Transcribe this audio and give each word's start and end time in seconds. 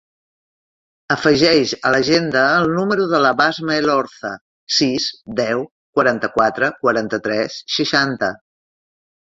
Afegeix 1.15 1.73
a 1.89 1.91
l'agenda 1.95 2.45
el 2.63 2.73
número 2.79 3.07
de 3.13 3.21
la 3.25 3.35
Basma 3.43 3.77
Elorza: 3.83 4.33
sis, 4.79 5.09
deu, 5.43 5.63
quaranta-quatre, 5.99 6.75
quaranta-tres, 6.83 7.65
seixanta. 7.81 8.35